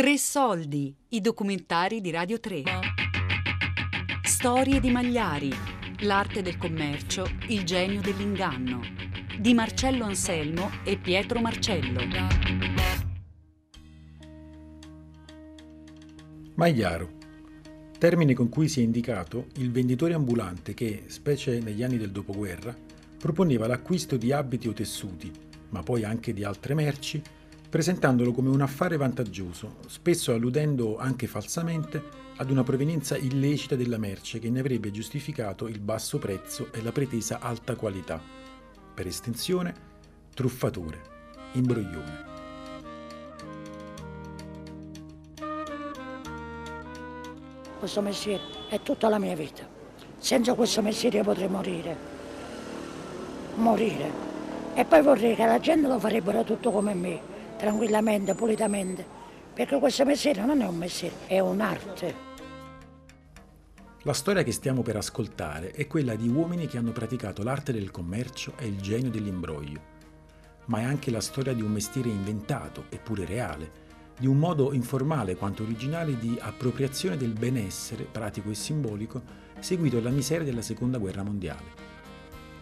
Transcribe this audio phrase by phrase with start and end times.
[0.00, 2.62] Tre soldi, i documentari di Radio 3.
[4.22, 5.52] Storie di Magliari,
[6.04, 8.80] l'arte del commercio, il genio dell'inganno.
[9.38, 12.00] Di Marcello Anselmo e Pietro Marcello.
[16.54, 17.10] Magliaro.
[17.98, 22.74] Termine con cui si è indicato il venditore ambulante che, specie negli anni del dopoguerra,
[23.18, 25.30] proponeva l'acquisto di abiti o tessuti,
[25.68, 27.22] ma poi anche di altre merci,
[27.70, 32.02] presentandolo come un affare vantaggioso, spesso alludendo anche falsamente
[32.38, 36.90] ad una provenienza illecita della merce che ne avrebbe giustificato il basso prezzo e la
[36.90, 38.20] pretesa alta qualità.
[38.92, 39.72] Per estensione,
[40.34, 41.00] truffatore,
[41.52, 42.28] imbroglione.
[47.78, 49.64] Questo mestiere è tutta la mia vita.
[50.18, 51.96] Senza questo mestiere potrei morire.
[53.54, 54.28] Morire.
[54.74, 57.29] E poi vorrei che la gente lo farebbero tutto come me
[57.60, 59.04] tranquillamente, pulitamente,
[59.52, 62.28] perché questo mestiere non è un mestiere, è un'arte.
[64.04, 67.90] La storia che stiamo per ascoltare è quella di uomini che hanno praticato l'arte del
[67.90, 69.80] commercio e il genio dell'imbroglio,
[70.66, 73.88] ma è anche la storia di un mestiere inventato, eppure reale,
[74.18, 79.22] di un modo informale quanto originale di appropriazione del benessere, pratico e simbolico,
[79.58, 81.88] seguito alla miseria della Seconda Guerra Mondiale.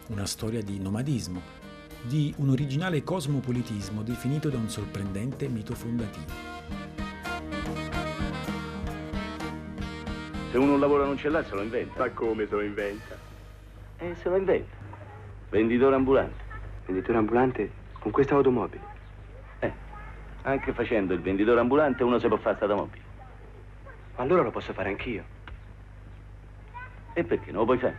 [0.09, 1.68] Una storia di nomadismo,
[2.03, 6.33] di un originale cosmopolitismo definito da un sorprendente mito fondativo.
[10.51, 11.99] Se uno un lavoro non ce l'ha, se lo inventa.
[11.99, 13.17] Ma come se lo inventa?
[13.99, 14.77] Eh, se lo inventa.
[15.51, 16.43] Venditore ambulante.
[16.87, 18.83] Venditore ambulante con questa automobile?
[19.59, 19.73] Eh,
[20.43, 23.03] anche facendo il venditore ambulante uno si può fare automobile.
[24.17, 25.25] Ma allora lo posso fare anch'io.
[27.13, 27.97] E perché non lo puoi fare?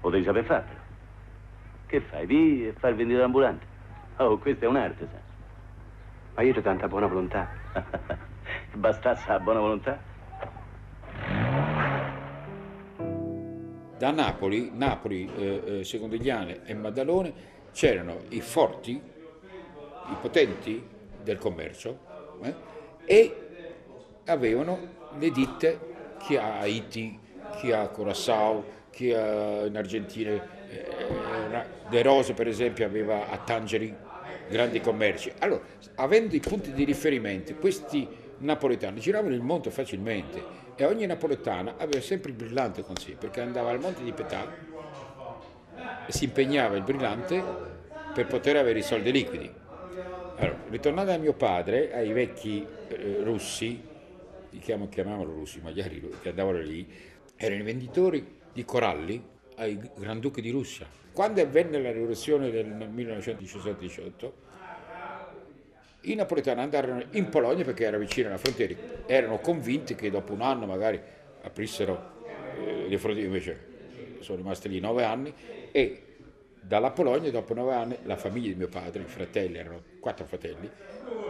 [0.00, 0.89] Potevi saper farlo.
[1.90, 2.24] Che fai?
[2.24, 3.66] Di e fai il venditore ambulante?
[4.18, 5.18] Oh, questa è un'arte, sa.
[6.36, 7.50] Ma io ho tanta buona volontà.
[8.74, 10.00] Bastasse la buona volontà.
[13.98, 17.32] Da Napoli, Napoli, eh, eh, Secondigliane e Maddalone
[17.72, 20.86] c'erano i forti, i potenti
[21.20, 21.98] del commercio
[22.44, 22.54] eh,
[23.04, 23.36] e
[24.26, 24.78] avevano
[25.18, 25.80] le ditte,
[26.18, 27.18] chi a Haiti,
[27.56, 30.58] chi a Curaçao, chi a, in Argentina,
[31.88, 33.94] De Rose per esempio aveva a Tangeri
[34.48, 35.32] grandi commerci.
[35.38, 35.62] Allora,
[35.96, 38.06] avendo i punti di riferimento, questi
[38.38, 40.42] napoletani giravano il mondo facilmente
[40.74, 44.68] e ogni napoletana aveva sempre il brillante con sé perché andava al monte di Petà
[46.06, 47.42] e si impegnava il brillante
[48.14, 49.52] per poter avere i soldi liquidi.
[50.36, 53.82] Allora, ritornando a mio padre, ai vecchi eh, russi,
[54.50, 56.88] li chiamavano russi, magliari che andavano lì,
[57.36, 59.22] erano i venditori di coralli
[59.60, 60.86] ai granduchi di Russia.
[61.12, 64.30] Quando avvenne la rivoluzione del 1917-18,
[66.02, 68.74] i napoletani andarono in Polonia perché era vicino alla frontiera,
[69.06, 70.98] erano convinti che dopo un anno magari
[71.42, 72.24] aprissero
[72.56, 73.68] eh, le frontiere, invece
[74.20, 75.32] sono rimasti lì nove anni
[75.70, 76.04] e
[76.58, 80.70] dalla Polonia dopo nove anni la famiglia di mio padre, i fratelli, erano quattro fratelli,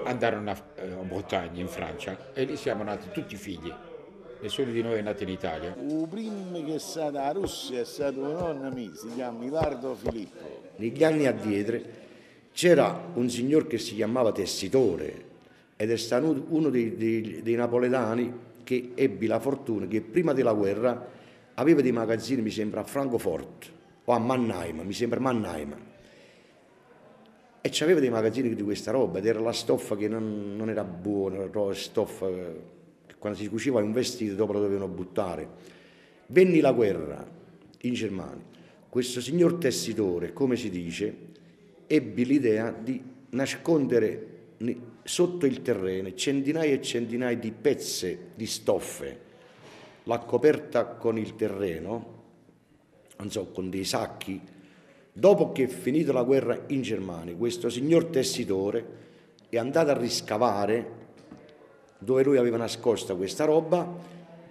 [0.04, 3.72] andarono a, eh, a Bretagna in Francia e lì siamo nati tutti figli
[4.40, 5.74] nessuno di noi è nato in Italia.
[5.78, 9.94] Il primo che è stato a Russia è stato un nonno mio, si chiama Milardo
[9.94, 10.68] Filippo.
[10.76, 11.78] Negli anni addietro
[12.52, 15.28] c'era un signor che si chiamava Tessitore
[15.76, 20.52] ed è stato uno dei, dei, dei napoletani che ebbe la fortuna che prima della
[20.52, 21.08] guerra
[21.54, 23.66] aveva dei magazzini, mi sembra, a Francoforte
[24.04, 25.88] o a Mannheim, mi sembra Mannheim.
[27.62, 30.82] E c'aveva dei magazzini di questa roba ed era la stoffa che non, non era
[30.82, 32.26] buona, la stoffa
[33.20, 35.46] quando si cuciva un vestito dopo lo dovevano buttare.
[36.28, 37.24] Venni la guerra
[37.82, 38.42] in Germania.
[38.88, 41.14] Questo signor tessitore, come si dice,
[41.86, 44.26] ebbe l'idea di nascondere
[45.04, 49.20] sotto il terreno centinaia e centinaia di pezze di stoffe,
[50.04, 52.22] l'ha coperta con il terreno,
[53.18, 54.40] non so, con dei sacchi.
[55.12, 58.86] Dopo che è finita la guerra in Germania, questo signor tessitore
[59.50, 60.99] è andato a riscavare
[62.02, 63.86] dove lui aveva nascosta questa roba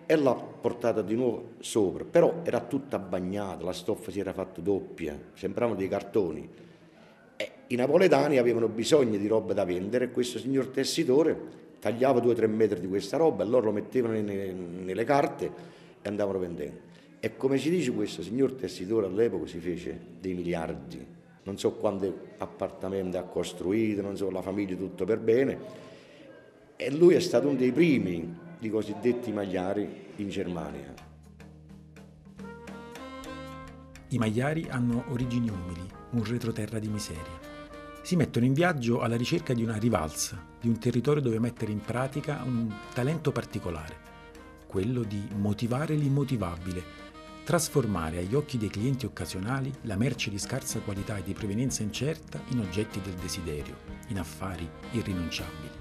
[0.05, 4.61] e l'ha portata di nuovo sopra, però era tutta bagnata, la stoffa si era fatta
[4.61, 6.49] doppia, sembravano dei cartoni.
[7.35, 11.37] E I napoletani avevano bisogno di roba da vendere e questo signor tessitore
[11.79, 15.51] tagliava due o tre metri di questa roba e loro lo mettevano nelle, nelle carte
[16.01, 16.79] e andavano vendendo.
[17.19, 21.05] E come si dice, questo signor tessitore all'epoca si fece dei miliardi,
[21.43, 25.87] non so quanti appartamenti ha costruito, non so la famiglia tutto per bene,
[26.81, 30.93] e lui è stato uno dei primi di cosiddetti magliari in Germania.
[34.07, 37.47] I magliari hanno origini umili, un retroterra di miseria.
[38.01, 41.81] si mettono in viaggio alla ricerca di una rivalsa, di un territorio dove mettere in
[41.81, 43.97] pratica un talento particolare,
[44.65, 46.81] quello di motivare l'immotivabile,
[47.43, 52.41] trasformare agli occhi dei clienti occasionali la merce di scarsa qualità e di provenienza incerta
[52.51, 53.75] in oggetti del desiderio,
[54.07, 55.78] in affari irrinunciabili.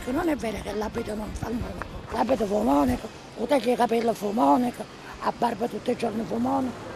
[0.00, 3.06] Perché non è vero che l'abito non fa monaco, l'abito fu monaco,
[3.36, 4.82] o tagli i capelli fu monaco,
[5.20, 6.88] a barba tutti i giorni fu monaco.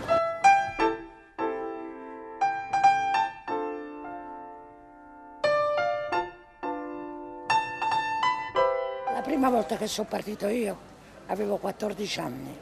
[9.13, 10.79] La prima volta che sono partito io
[11.27, 12.59] avevo 14 anni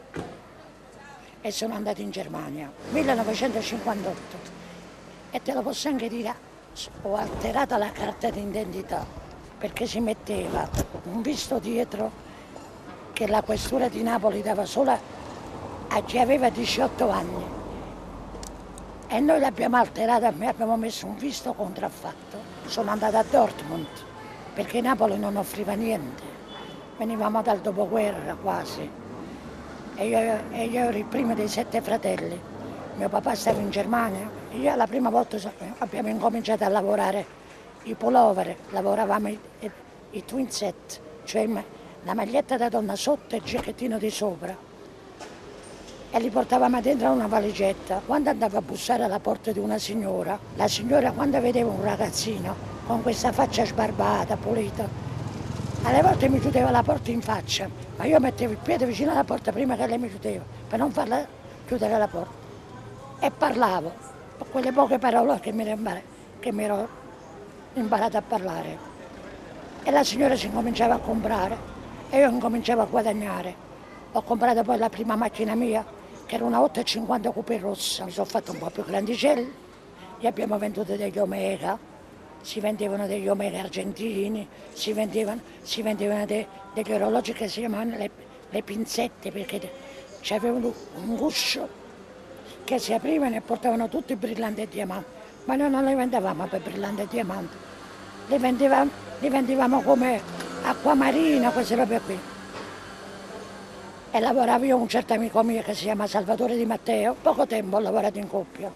[1.40, 4.36] e sono andato in Germania, 1958.
[5.30, 6.34] E te lo posso anche dire,
[7.02, 9.21] ho alterato la carta d'identità
[9.62, 10.68] perché si metteva
[11.04, 12.10] un visto dietro
[13.12, 17.44] che la questura di Napoli dava solo a chi aveva 18 anni.
[19.06, 22.38] E noi l'abbiamo alterato e abbiamo messo un visto contraffatto.
[22.66, 23.86] Sono andata a Dortmund
[24.52, 26.24] perché Napoli non offriva niente.
[26.98, 28.90] Venivamo dal dopoguerra quasi.
[29.94, 32.36] E io, e io ero il primo dei sette fratelli.
[32.96, 34.28] Mio papà stava in Germania.
[34.54, 35.38] Io la prima volta
[35.78, 37.41] abbiamo incominciato a lavorare
[37.84, 39.70] i pullover, lavoravamo i, i,
[40.10, 41.48] i twin set, cioè
[42.04, 44.56] la maglietta da donna sotto e il giacchettino di sopra.
[46.14, 48.02] E li portavamo dentro una valigetta.
[48.04, 52.54] Quando andavo a bussare alla porta di una signora, la signora quando vedeva un ragazzino
[52.86, 54.86] con questa faccia sbarbata, pulita,
[55.84, 59.24] alle volte mi chiudeva la porta in faccia, ma io mettevo il piede vicino alla
[59.24, 61.26] porta prima che lei mi chiudeva, per non farla
[61.66, 62.40] chiudere la porta.
[63.20, 63.92] E parlavo,
[64.38, 65.64] con quelle poche parole che mi,
[66.40, 67.00] che mi ero
[67.74, 68.90] imparato a parlare.
[69.82, 71.56] E la signora si incominciava a comprare
[72.10, 73.54] e io incominciavo a guadagnare.
[74.12, 75.84] Ho comprato poi la prima macchina mia,
[76.26, 79.52] che era una 850 coupe rossa, mi sono fatto un po' più grandicelli,
[80.18, 81.78] gli abbiamo venduto degli Omega,
[82.42, 87.96] si vendevano degli Omega argentini, si vendevano, si vendevano de, degli orologi che si chiamavano
[87.96, 88.10] le,
[88.50, 89.70] le pinzette perché
[90.30, 91.80] avevano un guscio
[92.64, 95.06] che si aprivano e portavano tutti brillanti e diamanti,
[95.44, 97.56] ma noi non le vendevamo per brillanti e diamanti,
[98.28, 100.20] le vendevamo, le vendevamo come
[100.62, 102.18] acqua marina, queste robe qui.
[104.14, 107.76] E lavoravo io un certo amico mio che si chiama Salvatore Di Matteo, poco tempo
[107.76, 108.70] ho lavorato in coppia.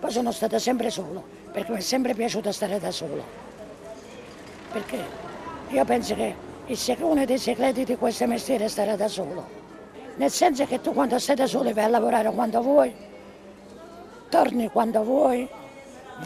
[0.00, 1.22] Poi sono stata sempre solo,
[1.52, 3.22] perché mi è sempre piaciuto stare da solo.
[4.72, 4.98] Perché
[5.68, 6.34] io penso che
[7.00, 9.62] uno dei segreti di questo mestiere è stare da solo.
[10.16, 12.94] Nel senso che tu quando stai da solo vai a lavorare quando vuoi,
[14.34, 15.46] torni quando vuoi,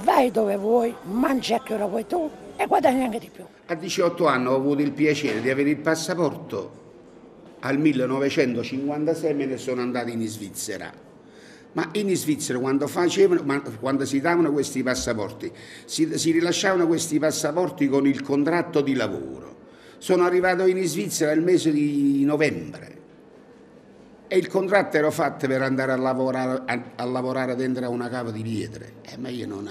[0.03, 3.45] vai dove vuoi, mangi a che ora vuoi tu e guadagni anche di più.
[3.67, 6.87] A 18 anni ho avuto il piacere di avere il passaporto,
[7.61, 10.91] al 1956 me ne sono andato in Svizzera.
[11.73, 13.45] Ma in Svizzera quando, facevano,
[13.79, 15.53] quando si davano questi passaporti,
[15.85, 19.57] si, si rilasciavano questi passaporti con il contratto di lavoro.
[19.99, 22.98] Sono arrivato in Svizzera il mese di novembre
[24.29, 28.09] e il contratto era fatto per andare a lavorare, a, a lavorare dentro a una
[28.11, 29.69] cava di pietre, eh, ma io non,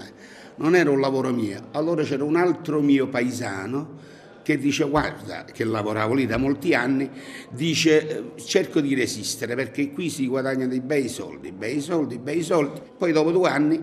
[0.55, 1.67] non era un lavoro mio.
[1.71, 7.09] Allora c'era un altro mio paesano che dice guarda, che lavoravo lì da molti anni,
[7.51, 12.81] dice cerco di resistere perché qui si guadagnano dei bei soldi, bei soldi, bei soldi.
[12.97, 13.77] Poi dopo due anni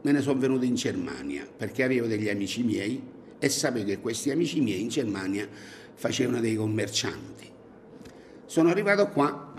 [0.00, 3.02] me ne sono venuto in Germania perché avevo degli amici miei
[3.38, 5.46] e sapevo che questi amici miei in Germania
[5.94, 7.52] facevano dei commercianti.
[8.46, 9.52] Sono arrivato qua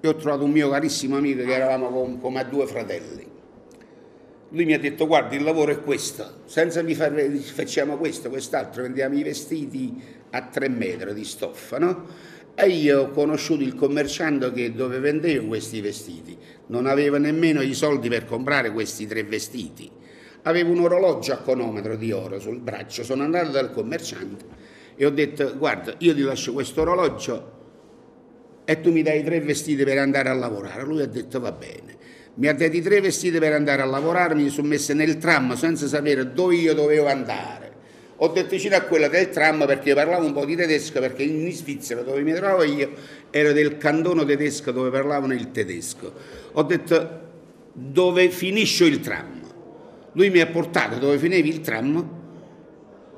[0.00, 3.26] e ho trovato un mio carissimo amico che eravamo come a due fratelli.
[4.52, 8.82] Lui mi ha detto guarda il lavoro è questo, senza mi fare, facciamo questo, quest'altro,
[8.82, 12.06] vendiamo i vestiti a tre metri di stoffa, no?
[12.54, 17.74] E io ho conosciuto il commerciante che dove vendevo questi vestiti, non aveva nemmeno i
[17.74, 19.88] soldi per comprare questi tre vestiti.
[20.42, 24.44] Avevo un orologio a cronometro di oro sul braccio, sono andato dal commerciante
[24.96, 27.58] e ho detto guarda io ti lascio questo orologio
[28.70, 30.84] e tu mi dai tre vestiti per andare a lavorare.
[30.84, 31.96] Lui ha detto va bene.
[32.34, 35.56] Mi ha dato i tre vestiti per andare a lavorare, mi sono messo nel tram
[35.56, 37.72] senza sapere dove io dovevo andare.
[38.18, 41.50] Ho detto vicino a quella del tram perché parlavo un po' di tedesco, perché in
[41.50, 42.92] Svizzera dove mi trovavo io
[43.32, 46.12] era del cantono tedesco dove parlavano il tedesco.
[46.52, 47.20] Ho detto
[47.72, 49.40] dove finisce il tram.
[50.12, 52.18] Lui mi ha portato dove finiva il tram,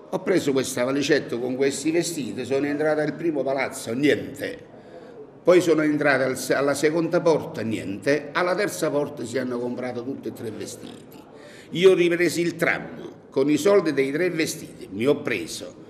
[0.08, 4.70] ho preso questa valicetta con questi vestiti, sono entrato al primo palazzo, niente.
[5.42, 8.28] Poi sono entrato alla seconda porta, niente.
[8.32, 11.20] Alla terza porta si hanno comprato tutti e tre vestiti.
[11.70, 15.80] Io ho ripreso il tram con i soldi dei tre vestiti, mi ho preso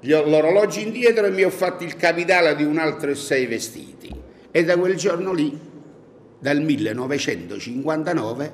[0.00, 4.14] l'orologio indietro e mi ho fatto il capitale di un altro sei vestiti.
[4.50, 5.58] E da quel giorno lì
[6.38, 8.52] dal 1959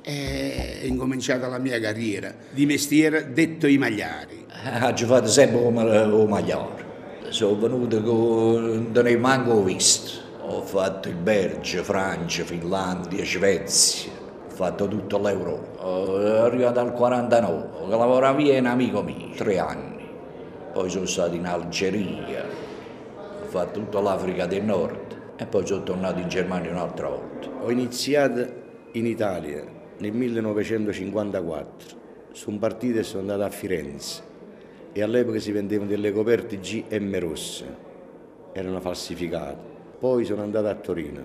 [0.00, 4.46] è incominciata la mia carriera di mestiere detto i magliari.
[4.82, 5.84] Ho fatto sempre come
[6.26, 6.89] magliare.
[7.30, 8.90] Sono venuto con...
[8.92, 10.18] non ne manco visto.
[10.42, 15.80] Ho fatto il Belgio, Francia, Finlandia, Svezia, ho fatto tutta l'Europa.
[15.80, 20.08] Sono arrivato al 49, lavorava via un amico mio, tre anni.
[20.72, 22.44] Poi sono stato in Algeria,
[23.42, 27.48] ho fatto tutta l'Africa del Nord e poi sono tornato in Germania un'altra volta.
[27.62, 28.44] Ho iniziato
[28.92, 29.64] in Italia
[29.98, 31.96] nel 1954,
[32.32, 34.30] sono partito e sono andato a Firenze
[34.92, 37.76] e all'epoca si vendevano delle coperte GM rosse,
[38.52, 39.78] erano falsificate.
[39.98, 41.22] Poi sono andato a Torino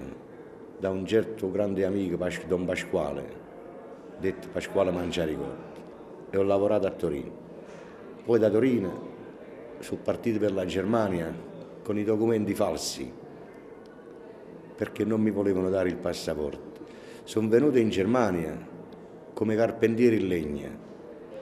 [0.77, 2.17] da un certo grande amico,
[2.47, 3.23] Don Pasquale,
[4.19, 5.81] detto Pasquale Mangiaricotti,
[6.29, 7.43] e ho lavorato a Torino.
[8.23, 9.13] Poi da Torino
[9.79, 11.33] sono partito per la Germania
[11.83, 13.11] con i documenti falsi
[14.75, 16.83] perché non mi volevano dare il passaporto.
[17.23, 18.73] Sono venuto in Germania
[19.33, 20.69] come carpentiere in legna,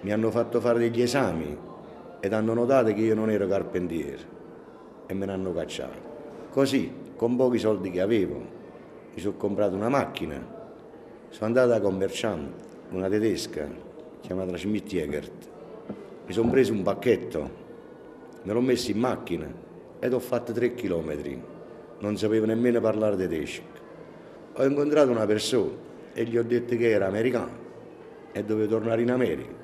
[0.02, 1.58] mi hanno fatto fare degli esami
[2.24, 4.18] ed hanno notato che io non ero carpentiere
[5.08, 6.00] e me ne hanno cacciato.
[6.52, 8.36] Così con pochi soldi che avevo,
[9.14, 10.42] mi sono comprato una macchina,
[11.28, 13.68] sono andato da commerciante, una tedesca
[14.22, 15.50] chiamata Schmidt-Jägert,
[16.26, 17.50] mi sono preso un pacchetto,
[18.44, 19.54] me l'ho messo in macchina
[20.00, 21.38] ed ho fatto tre chilometri,
[22.00, 23.64] non sapevo nemmeno parlare tedesco.
[24.54, 25.72] Ho incontrato una persona
[26.14, 27.52] e gli ho detto che era americano
[28.32, 29.63] e dovevo tornare in America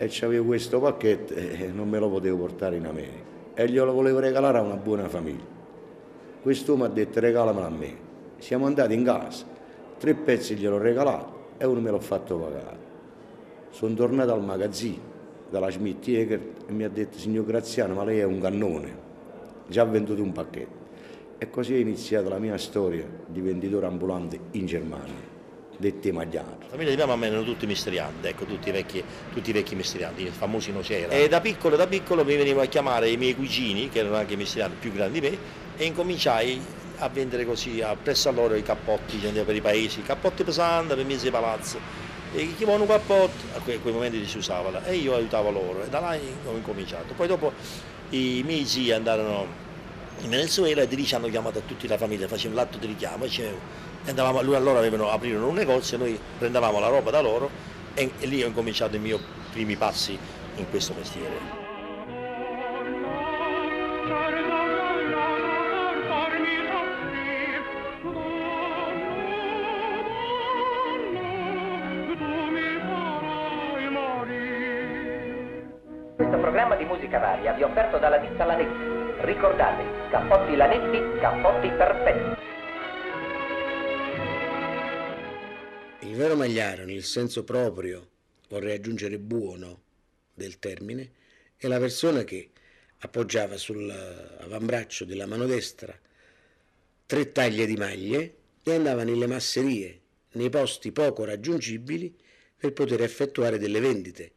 [0.00, 4.18] e avevo questo pacchetto e non me lo potevo portare in America e glielo volevo
[4.18, 5.44] regalare a una buona famiglia.
[6.40, 7.94] Quest'uomo ha detto regalamelo a me.
[8.38, 9.44] Siamo andati in casa,
[9.98, 12.78] tre pezzi gliel'ho regalato e uno me l'ho fatto pagare.
[13.68, 15.02] Sono tornato al magazzino
[15.50, 18.96] dalla Schmidt Jäger e mi ha detto signor Graziano ma lei è un cannone,
[19.66, 20.78] già venduto un pacchetto.
[21.36, 25.39] E così è iniziata la mia storia di venditore ambulante in Germania
[25.80, 26.46] detti magliari.
[26.60, 29.74] La famiglia di mia mamma erano tutti mestierianti, ecco, tutti i vecchi, tutti i vecchi
[29.74, 31.12] mestierianti, i famosi nocera.
[31.12, 34.36] E da piccolo, da piccolo mi venivano a chiamare i miei cugini, che erano anche
[34.36, 35.38] mestierianti più grandi di me,
[35.76, 36.60] e incominciai
[36.98, 41.04] a vendere così a presso a loro i cappotti per i paesi, cappotti pesanti per
[41.04, 42.08] mesi di palazzo.
[42.32, 45.82] E chi vuole un cappotto, a quei, quei momenti si usava e io aiutavo loro
[45.82, 47.14] e da là ho incominciato.
[47.14, 47.52] Poi dopo
[48.10, 49.68] i miei zii andarono
[50.22, 52.86] in Venezuela e di lì ci hanno chiamato a tutta la famiglia, facevano l'atto di
[52.86, 53.26] richiamo
[54.06, 57.50] andavamo, lui allora avevano, aprirono un negozio, noi prendevamo la roba da loro
[57.94, 59.18] e, e lì ho incominciato i miei
[59.50, 60.18] primi passi
[60.56, 61.68] in questo mestiere.
[76.40, 78.99] programma di musica varia vi offerto dalla ditta Lanetti.
[79.32, 82.40] Ricordate, cappotti Lanetti, cappotti perfetti.
[86.00, 88.08] Il vero magliaro, nel senso proprio,
[88.48, 89.82] vorrei aggiungere buono
[90.34, 91.12] del termine,
[91.56, 92.50] è la persona che
[92.98, 95.96] appoggiava sull'avambraccio della mano destra
[97.06, 98.34] tre taglie di maglie
[98.64, 100.00] e andava nelle masserie,
[100.32, 102.12] nei posti poco raggiungibili
[102.56, 104.32] per poter effettuare delle vendite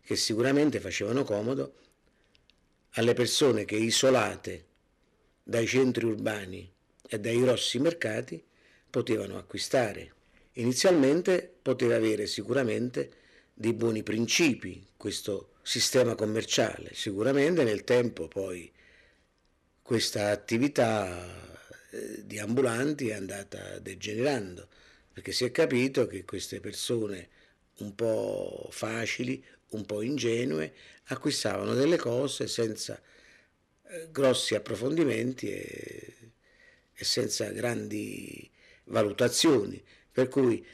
[0.00, 1.74] che sicuramente facevano comodo
[2.92, 4.64] alle persone che isolate
[5.42, 6.70] dai centri urbani
[7.06, 8.42] e dai grossi mercati
[8.90, 10.12] potevano acquistare.
[10.54, 13.10] Inizialmente poteva avere sicuramente
[13.54, 18.70] dei buoni principi questo sistema commerciale, sicuramente nel tempo poi
[19.82, 21.56] questa attività
[21.90, 24.68] eh, di ambulanti è andata degenerando
[25.18, 27.28] perché si è capito che queste persone
[27.78, 30.72] un po' facili, un po' ingenue,
[31.06, 33.00] acquistavano delle cose senza
[33.88, 36.14] eh, grossi approfondimenti e,
[36.94, 38.50] e senza grandi
[38.84, 40.64] valutazioni, per cui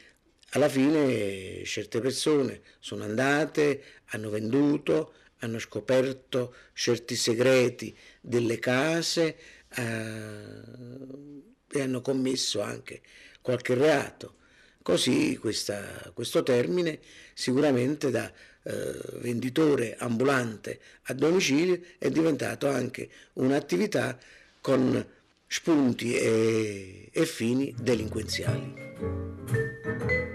[0.51, 9.37] alla fine certe persone sono andate, hanno venduto, hanno scoperto certi segreti delle case
[9.75, 9.83] eh,
[11.67, 13.01] e hanno commesso anche
[13.41, 14.35] qualche reato.
[14.81, 16.99] Così questa, questo termine
[17.33, 18.31] sicuramente da
[18.67, 24.17] eh, venditore ambulante a domicilio è diventato anche un'attività
[24.59, 25.05] con
[25.47, 30.34] spunti e, e fini delinquenziali.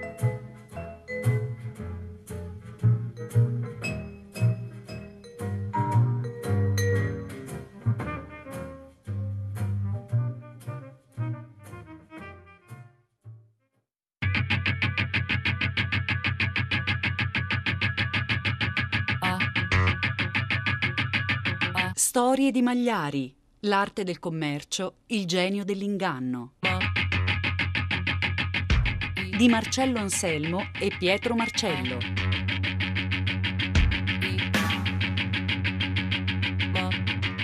[22.10, 26.54] Storie di Magliari, l'arte del commercio, il genio dell'inganno.
[29.36, 31.98] di Marcello Anselmo e Pietro Marcello.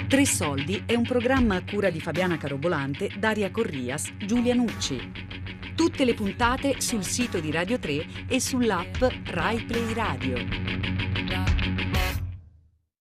[0.08, 5.12] Tre Soldi è un programma a cura di Fabiana Carobolante, Daria Corrias, Giulia Nucci.
[5.76, 8.96] Tutte le puntate sul sito di Radio 3 e sull'app
[9.26, 11.15] Rai Play Radio.